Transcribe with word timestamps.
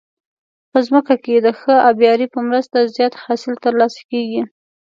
په 0.71 0.77
ځمکه 0.87 1.15
کې 1.23 1.35
د 1.45 1.47
ښه 1.59 1.75
آبيارو 1.89 2.25
په 2.33 2.39
مرسته 2.47 2.89
زیات 2.95 3.13
حاصل 3.23 3.53
ترلاسه 3.63 4.01
کیږي. 4.11 4.41